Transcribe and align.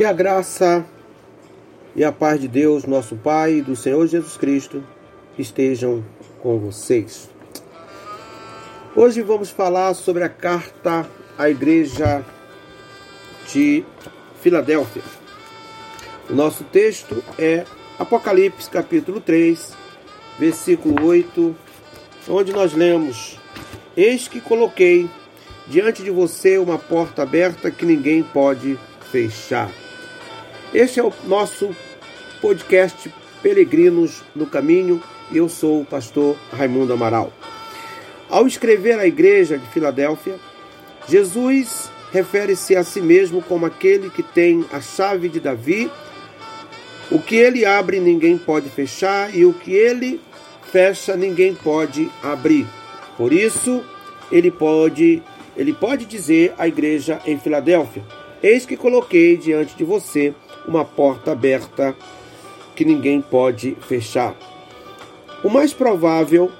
Que 0.00 0.04
a 0.06 0.14
graça 0.14 0.82
e 1.94 2.02
a 2.02 2.10
paz 2.10 2.40
de 2.40 2.48
Deus, 2.48 2.86
nosso 2.86 3.16
Pai, 3.16 3.56
e 3.56 3.60
do 3.60 3.76
Senhor 3.76 4.06
Jesus 4.06 4.34
Cristo 4.34 4.82
estejam 5.38 6.02
com 6.40 6.58
vocês. 6.58 7.28
Hoje 8.96 9.20
vamos 9.20 9.50
falar 9.50 9.92
sobre 9.92 10.24
a 10.24 10.28
carta 10.30 11.06
à 11.36 11.50
igreja 11.50 12.24
de 13.52 13.84
Filadélfia. 14.40 15.02
O 16.30 16.32
nosso 16.32 16.64
texto 16.64 17.22
é 17.38 17.66
Apocalipse 17.98 18.70
capítulo 18.70 19.20
3, 19.20 19.76
versículo 20.38 21.04
8, 21.04 21.54
onde 22.26 22.54
nós 22.54 22.72
lemos: 22.72 23.38
Eis 23.94 24.26
que 24.26 24.40
coloquei 24.40 25.10
diante 25.66 26.02
de 26.02 26.10
você 26.10 26.56
uma 26.56 26.78
porta 26.78 27.22
aberta 27.22 27.70
que 27.70 27.84
ninguém 27.84 28.22
pode 28.22 28.78
fechar. 29.12 29.70
Este 30.72 31.00
é 31.00 31.02
o 31.02 31.12
nosso 31.24 31.74
podcast 32.40 33.12
Peregrinos 33.42 34.22
no 34.36 34.46
Caminho 34.46 35.02
e 35.32 35.36
eu 35.36 35.48
sou 35.48 35.80
o 35.80 35.84
pastor 35.84 36.36
Raimundo 36.52 36.92
Amaral. 36.92 37.32
Ao 38.28 38.46
escrever 38.46 38.96
à 38.96 39.04
igreja 39.04 39.58
de 39.58 39.66
Filadélfia, 39.66 40.36
Jesus 41.08 41.90
refere-se 42.12 42.76
a 42.76 42.84
si 42.84 43.00
mesmo 43.00 43.42
como 43.42 43.66
aquele 43.66 44.10
que 44.10 44.22
tem 44.22 44.64
a 44.72 44.80
chave 44.80 45.28
de 45.28 45.40
Davi. 45.40 45.90
O 47.10 47.18
que 47.18 47.34
ele 47.34 47.64
abre, 47.64 47.98
ninguém 47.98 48.38
pode 48.38 48.70
fechar, 48.70 49.34
e 49.34 49.44
o 49.44 49.52
que 49.52 49.72
ele 49.72 50.20
fecha, 50.70 51.16
ninguém 51.16 51.52
pode 51.52 52.08
abrir. 52.22 52.64
Por 53.16 53.32
isso, 53.32 53.84
ele 54.30 54.52
pode, 54.52 55.20
ele 55.56 55.72
pode 55.72 56.04
dizer 56.04 56.54
à 56.56 56.68
igreja 56.68 57.20
em 57.26 57.36
Filadélfia: 57.36 58.04
Eis 58.42 58.64
que 58.64 58.76
coloquei 58.76 59.36
diante 59.36 59.76
de 59.76 59.84
você 59.84 60.34
uma 60.66 60.84
porta 60.84 61.32
aberta 61.32 61.94
que 62.74 62.84
ninguém 62.84 63.20
pode 63.20 63.76
fechar. 63.86 64.34
O 65.44 65.50
mais 65.50 65.74
provável 65.74 66.50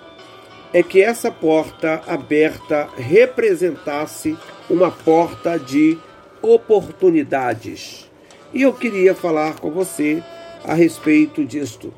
é 0.73 0.83
que 0.83 1.03
essa 1.03 1.31
porta 1.31 2.03
aberta 2.07 2.89
representasse 2.97 4.37
uma 4.69 4.91
porta 4.91 5.59
de 5.59 5.99
oportunidades. 6.43 8.11
E 8.53 8.63
eu 8.63 8.73
queria 8.73 9.15
falar 9.15 9.59
com 9.59 9.71
você 9.71 10.23
a 10.65 10.75
respeito 10.75 11.45
disto. 11.45 11.93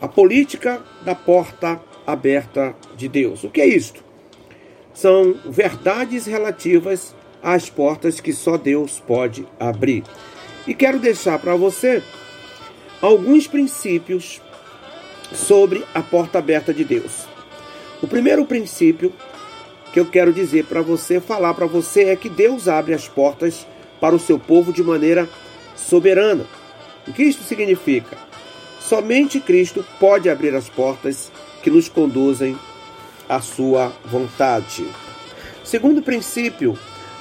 A 0.00 0.08
política 0.08 0.82
da 1.04 1.14
porta 1.14 1.80
aberta 2.06 2.74
de 2.96 3.08
Deus. 3.08 3.44
O 3.44 3.50
que 3.50 3.60
é 3.60 3.66
isto? 3.66 4.02
São 4.94 5.34
verdades 5.44 6.26
relativas 6.26 7.14
às 7.42 7.68
portas 7.68 8.20
que 8.20 8.32
só 8.32 8.56
Deus 8.56 9.00
pode 9.00 9.46
abrir. 9.58 10.04
E 10.66 10.74
quero 10.74 10.98
deixar 10.98 11.38
para 11.38 11.56
você 11.56 12.02
alguns 13.00 13.46
princípios 13.46 14.40
sobre 15.32 15.84
a 15.94 16.00
porta 16.00 16.38
aberta 16.38 16.72
de 16.72 16.84
Deus. 16.84 17.26
O 18.00 18.06
primeiro 18.06 18.44
princípio 18.44 19.12
que 19.92 20.00
eu 20.00 20.06
quero 20.06 20.32
dizer 20.32 20.64
para 20.64 20.80
você, 20.80 21.20
falar 21.20 21.52
para 21.54 21.66
você, 21.66 22.04
é 22.04 22.16
que 22.16 22.28
Deus 22.28 22.66
abre 22.66 22.94
as 22.94 23.06
portas 23.06 23.66
para 24.00 24.14
o 24.14 24.18
seu 24.18 24.38
povo 24.38 24.72
de 24.72 24.82
maneira 24.82 25.28
soberana. 25.76 26.46
O 27.06 27.12
que 27.12 27.22
isso 27.22 27.42
significa? 27.42 28.16
Somente 28.80 29.38
Cristo 29.38 29.84
pode 30.00 30.30
abrir 30.30 30.54
as 30.54 30.68
portas 30.68 31.30
que 31.62 31.70
nos 31.70 31.88
conduzem 31.88 32.56
à 33.28 33.40
sua 33.40 33.92
vontade. 34.04 34.86
Segundo 35.62 36.02
princípio, 36.02 36.76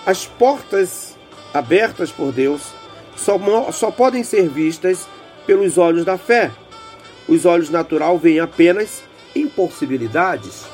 as 0.06 0.26
portas 0.26 1.16
abertas 1.54 2.12
por 2.12 2.32
Deus 2.32 2.62
só, 3.16 3.40
só 3.72 3.92
podem 3.92 4.24
ser 4.24 4.50
vistas 4.50 5.08
pelos 5.46 5.78
olhos 5.78 6.06
da 6.06 6.18
fé. 6.18 6.52
Os 7.28 7.46
olhos 7.46 7.70
natural 7.70 8.18
veem 8.18 8.40
apenas 8.40 9.04
impossibilidades. 9.36 10.66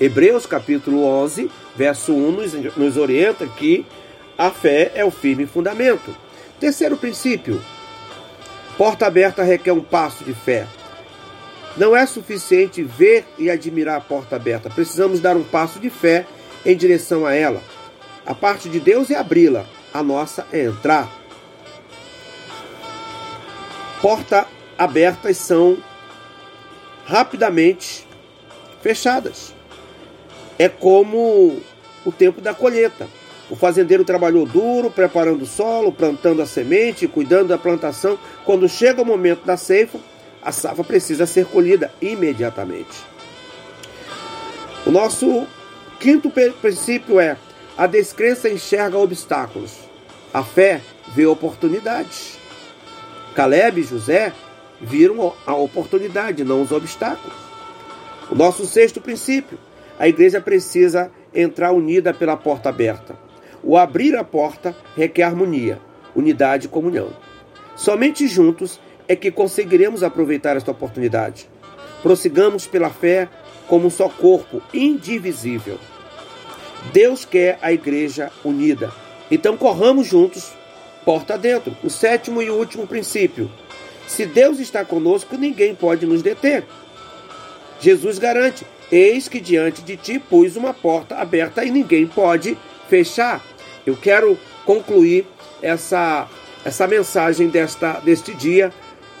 Hebreus 0.00 0.46
capítulo 0.46 1.04
11, 1.04 1.50
verso 1.74 2.12
1 2.12 2.30
nos, 2.30 2.76
nos 2.76 2.96
orienta 2.96 3.46
que 3.46 3.84
a 4.36 4.50
fé 4.50 4.92
é 4.94 5.04
o 5.04 5.10
firme 5.10 5.44
fundamento. 5.46 6.14
Terceiro 6.60 6.96
princípio: 6.96 7.60
porta 8.76 9.06
aberta 9.06 9.42
requer 9.42 9.72
um 9.72 9.82
passo 9.82 10.24
de 10.24 10.32
fé. 10.32 10.66
Não 11.76 11.96
é 11.96 12.06
suficiente 12.06 12.82
ver 12.82 13.24
e 13.38 13.50
admirar 13.50 13.96
a 13.96 14.00
porta 14.00 14.36
aberta, 14.36 14.70
precisamos 14.70 15.20
dar 15.20 15.36
um 15.36 15.44
passo 15.44 15.78
de 15.78 15.90
fé 15.90 16.26
em 16.64 16.76
direção 16.76 17.26
a 17.26 17.34
ela. 17.34 17.60
A 18.28 18.34
parte 18.34 18.68
de 18.68 18.78
Deus 18.78 19.10
é 19.10 19.16
abri-la, 19.16 19.64
a 19.90 20.02
nossa 20.02 20.46
é 20.52 20.64
entrar. 20.64 21.10
Portas 24.02 24.44
abertas 24.76 25.38
são 25.38 25.78
rapidamente 27.06 28.06
fechadas. 28.82 29.54
É 30.58 30.68
como 30.68 31.58
o 32.04 32.12
tempo 32.12 32.42
da 32.42 32.52
colheita. 32.52 33.08
O 33.48 33.56
fazendeiro 33.56 34.04
trabalhou 34.04 34.44
duro, 34.44 34.90
preparando 34.90 35.44
o 35.44 35.46
solo, 35.46 35.90
plantando 35.90 36.42
a 36.42 36.46
semente, 36.46 37.08
cuidando 37.08 37.48
da 37.48 37.56
plantação. 37.56 38.18
Quando 38.44 38.68
chega 38.68 39.00
o 39.00 39.06
momento 39.06 39.46
da 39.46 39.56
ceifa, 39.56 39.98
a 40.42 40.52
safra 40.52 40.84
precisa 40.84 41.24
ser 41.24 41.46
colhida 41.46 41.90
imediatamente. 41.98 42.98
O 44.84 44.90
nosso 44.90 45.46
quinto 45.98 46.30
princípio 46.60 47.18
é: 47.18 47.38
a 47.78 47.86
descrença 47.86 48.50
enxerga 48.50 48.98
obstáculos, 48.98 49.78
a 50.34 50.42
fé 50.42 50.80
vê 51.14 51.26
oportunidades. 51.26 52.36
Caleb 53.36 53.80
e 53.80 53.84
José 53.84 54.32
viram 54.80 55.32
a 55.46 55.54
oportunidade, 55.54 56.42
não 56.42 56.60
os 56.60 56.72
obstáculos. 56.72 57.36
O 58.28 58.34
nosso 58.34 58.66
sexto 58.66 59.00
princípio: 59.00 59.56
a 59.96 60.08
igreja 60.08 60.40
precisa 60.40 61.08
entrar 61.32 61.70
unida 61.70 62.12
pela 62.12 62.36
porta 62.36 62.68
aberta. 62.68 63.16
O 63.62 63.76
abrir 63.76 64.16
a 64.16 64.24
porta 64.24 64.74
requer 64.96 65.22
harmonia, 65.22 65.78
unidade 66.16 66.66
e 66.66 66.68
comunhão. 66.68 67.10
Somente 67.76 68.26
juntos 68.26 68.80
é 69.06 69.14
que 69.14 69.30
conseguiremos 69.30 70.02
aproveitar 70.02 70.56
esta 70.56 70.72
oportunidade. 70.72 71.48
Prossigamos 72.02 72.66
pela 72.66 72.90
fé 72.90 73.28
como 73.68 73.86
um 73.86 73.90
só 73.90 74.08
corpo, 74.08 74.60
indivisível. 74.74 75.78
Deus 76.92 77.24
quer 77.24 77.58
a 77.60 77.72
igreja 77.72 78.30
unida. 78.44 78.92
Então 79.30 79.56
corramos 79.56 80.06
juntos 80.06 80.52
porta 81.04 81.38
dentro. 81.38 81.76
O 81.82 81.88
sétimo 81.88 82.42
e 82.42 82.50
último 82.50 82.86
princípio. 82.86 83.50
Se 84.06 84.26
Deus 84.26 84.58
está 84.58 84.84
conosco, 84.84 85.36
ninguém 85.36 85.74
pode 85.74 86.06
nos 86.06 86.22
deter. 86.22 86.64
Jesus 87.80 88.18
garante: 88.18 88.66
Eis 88.90 89.28
que 89.28 89.40
diante 89.40 89.82
de 89.82 89.96
ti 89.96 90.18
pus 90.18 90.56
uma 90.56 90.74
porta 90.74 91.16
aberta 91.16 91.64
e 91.64 91.70
ninguém 91.70 92.06
pode 92.06 92.58
fechar. 92.88 93.42
Eu 93.86 93.96
quero 93.96 94.38
concluir 94.64 95.26
essa, 95.62 96.28
essa 96.64 96.86
mensagem 96.86 97.48
desta, 97.48 98.00
deste 98.00 98.34
dia 98.34 98.72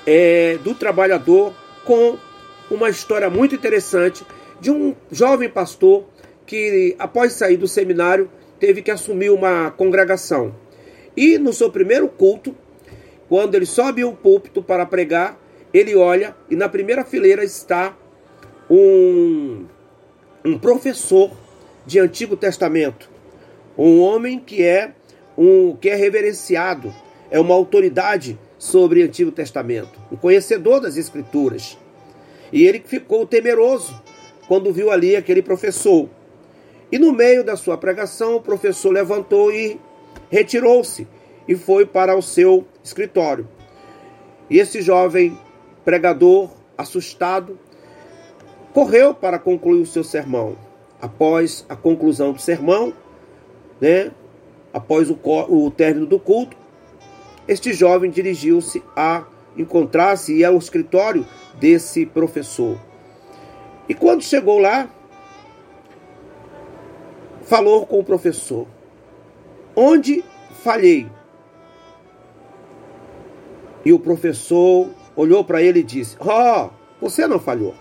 é, 0.06 0.58
do 0.62 0.74
trabalhador 0.74 1.54
com 1.84 2.18
uma 2.70 2.90
história 2.90 3.30
muito 3.30 3.54
interessante 3.54 4.24
de 4.60 4.70
um 4.70 4.94
jovem 5.10 5.48
pastor 5.48 6.04
que, 6.48 6.96
após 6.98 7.34
sair 7.34 7.58
do 7.58 7.68
seminário, 7.68 8.30
teve 8.58 8.80
que 8.80 8.90
assumir 8.90 9.28
uma 9.28 9.70
congregação. 9.70 10.54
E 11.14 11.36
no 11.36 11.52
seu 11.52 11.70
primeiro 11.70 12.08
culto, 12.08 12.56
quando 13.28 13.54
ele 13.54 13.66
sobe 13.66 14.02
o 14.02 14.14
púlpito 14.14 14.62
para 14.62 14.86
pregar, 14.86 15.38
ele 15.74 15.94
olha 15.94 16.34
e 16.50 16.56
na 16.56 16.66
primeira 16.66 17.04
fileira 17.04 17.44
está 17.44 17.94
um, 18.70 19.66
um 20.42 20.58
professor 20.58 21.30
de 21.84 21.98
Antigo 21.98 22.34
Testamento, 22.34 23.10
um 23.76 24.00
homem 24.00 24.40
que 24.40 24.62
é 24.62 24.92
um 25.36 25.76
que 25.76 25.90
é 25.90 25.94
reverenciado, 25.94 26.92
é 27.30 27.38
uma 27.38 27.54
autoridade 27.54 28.38
sobre 28.58 29.02
o 29.02 29.04
Antigo 29.04 29.30
Testamento, 29.30 30.00
um 30.10 30.16
conhecedor 30.16 30.80
das 30.80 30.96
Escrituras. 30.96 31.76
E 32.50 32.66
ele 32.66 32.82
ficou 32.84 33.26
temeroso 33.26 34.02
quando 34.48 34.72
viu 34.72 34.90
ali 34.90 35.14
aquele 35.14 35.42
professor. 35.42 36.08
E 36.90 36.98
no 36.98 37.12
meio 37.12 37.44
da 37.44 37.56
sua 37.56 37.76
pregação, 37.76 38.36
o 38.36 38.40
professor 38.40 38.90
levantou 38.90 39.52
e 39.52 39.80
retirou-se 40.30 41.06
e 41.46 41.54
foi 41.54 41.84
para 41.84 42.16
o 42.16 42.22
seu 42.22 42.66
escritório. 42.82 43.48
E 44.48 44.58
esse 44.58 44.80
jovem 44.80 45.38
pregador, 45.84 46.50
assustado, 46.76 47.58
correu 48.72 49.14
para 49.14 49.38
concluir 49.38 49.82
o 49.82 49.86
seu 49.86 50.04
sermão. 50.04 50.56
Após 51.00 51.64
a 51.68 51.76
conclusão 51.76 52.32
do 52.32 52.40
sermão, 52.40 52.92
né, 53.80 54.10
após 54.72 55.10
o, 55.10 55.18
o 55.48 55.70
término 55.70 56.06
do 56.06 56.18
culto, 56.18 56.56
este 57.46 57.72
jovem 57.72 58.10
dirigiu-se 58.10 58.82
a 58.96 59.24
encontrar-se 59.56 60.36
e 60.36 60.44
ao 60.44 60.56
escritório 60.56 61.26
desse 61.58 62.04
professor. 62.04 62.78
E 63.88 63.94
quando 63.94 64.22
chegou 64.22 64.58
lá, 64.58 64.88
falou 67.48 67.86
com 67.86 67.98
o 67.98 68.04
professor: 68.04 68.66
Onde 69.74 70.22
falhei? 70.62 71.08
E 73.84 73.92
o 73.92 73.98
professor 73.98 74.90
olhou 75.16 75.42
para 75.42 75.62
ele 75.62 75.80
e 75.80 75.84
disse: 75.84 76.16
Oh, 76.20 76.68
você 77.00 77.26
não 77.26 77.40
falhou. 77.40 77.74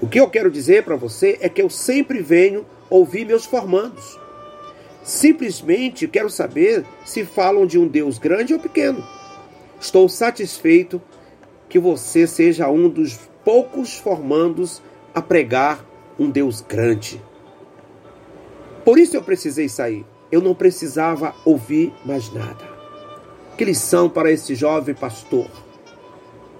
O 0.00 0.08
que 0.08 0.18
eu 0.18 0.28
quero 0.28 0.50
dizer 0.50 0.82
para 0.82 0.96
você 0.96 1.38
é 1.40 1.48
que 1.48 1.62
eu 1.62 1.70
sempre 1.70 2.20
venho 2.20 2.66
ouvir 2.90 3.24
meus 3.24 3.46
formandos. 3.46 4.18
Simplesmente 5.04 6.08
quero 6.08 6.28
saber 6.28 6.84
se 7.04 7.24
falam 7.24 7.64
de 7.64 7.78
um 7.78 7.86
Deus 7.86 8.18
grande 8.18 8.52
ou 8.52 8.58
pequeno. 8.58 9.06
Estou 9.80 10.08
satisfeito 10.08 11.00
que 11.68 11.78
você 11.78 12.26
seja 12.26 12.68
um 12.68 12.88
dos 12.88 13.16
poucos 13.44 13.96
formandos 13.96 14.82
a 15.14 15.22
pregar 15.22 15.84
um 16.18 16.28
Deus 16.28 16.60
grande. 16.60 17.20
Por 18.84 18.98
isso 18.98 19.16
eu 19.16 19.22
precisei 19.22 19.68
sair. 19.68 20.04
Eu 20.30 20.40
não 20.40 20.54
precisava 20.54 21.34
ouvir 21.44 21.92
mais 22.04 22.32
nada. 22.32 22.64
Que 23.56 23.64
lição 23.64 24.08
para 24.08 24.30
esse 24.30 24.54
jovem 24.54 24.94
pastor. 24.94 25.46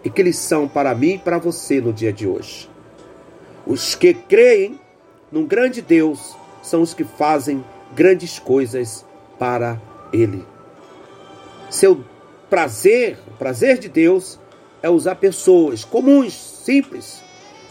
E 0.05 0.11
que 0.11 0.23
lição 0.23 0.69
para 0.69 0.95
mim 0.95 1.15
e 1.15 1.19
para 1.19 1.39
você 1.39 1.81
no 1.81 1.93
dia 1.93 2.13
de 2.13 2.27
hoje. 2.27 2.69
Os 3.67 3.95
que 3.95 4.13
creem 4.13 4.79
num 5.31 5.47
grande 5.47 5.81
Deus 5.81 6.37
são 6.63 6.83
os 6.83 6.93
que 6.93 7.05
fazem 7.05 7.65
grandes 7.95 8.39
coisas 8.39 9.05
para 9.39 9.81
Ele. 10.13 10.45
Seu 11.71 12.05
prazer, 12.51 13.19
o 13.29 13.33
prazer 13.33 13.79
de 13.79 13.89
Deus, 13.89 14.39
é 14.83 14.91
usar 14.91 15.15
pessoas 15.15 15.85
comuns, 15.85 16.35
simples, 16.35 17.23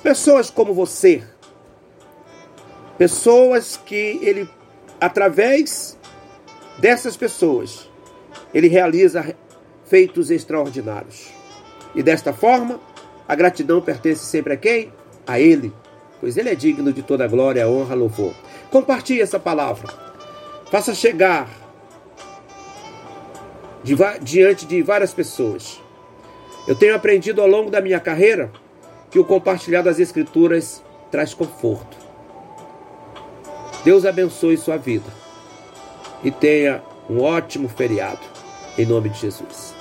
pessoas 0.02 0.50
como 0.50 0.74
você, 0.74 1.24
pessoas 2.98 3.78
que 3.78 4.20
Ele, 4.22 4.50
através 5.00 5.98
dessas 6.78 7.18
pessoas, 7.18 7.90
Ele 8.54 8.68
realiza 8.68 9.36
feitos 9.86 10.32
extraordinários. 10.32 11.28
E 11.94 12.02
desta 12.02 12.32
forma, 12.32 12.80
a 13.28 13.36
gratidão 13.36 13.82
pertence 13.82 14.26
sempre 14.26 14.54
a 14.54 14.58
quem? 14.58 14.94
A 15.28 15.40
Ele 15.40 15.74
pois 16.22 16.38
ele 16.38 16.50
é 16.50 16.56
digno 16.56 16.94
de 16.94 17.02
toda 17.02 17.28
glória, 17.28 17.68
honra, 17.68 17.96
louvor. 17.96 18.34
Compartilhe 18.70 19.22
essa 19.22 19.40
palavra. 19.40 19.92
Faça 20.70 20.94
chegar 20.94 21.50
de, 23.84 23.96
diante 24.22 24.68
de 24.68 24.84
várias 24.84 25.14
pessoas. 25.14 25.82
Eu 26.68 26.76
tenho 26.76 26.96
aprendido 26.96 27.42
ao 27.42 27.48
longo 27.48 27.72
da 27.72 27.82
minha 27.82 28.00
carreira 28.00 28.52
que 29.10 29.18
o 29.18 29.26
compartilhar 29.26 29.82
das 29.82 30.00
Escrituras 30.00 30.82
traz 31.10 31.34
conforto. 31.34 31.98
Deus 33.84 34.06
abençoe 34.06 34.58
sua 34.58 34.78
vida 34.78 35.10
e 36.24 36.30
tenha 36.30 36.84
um 37.10 37.20
ótimo 37.22 37.68
feriado. 37.68 38.22
Em 38.78 38.86
nome 38.86 39.10
de 39.10 39.20
Jesus. 39.20 39.81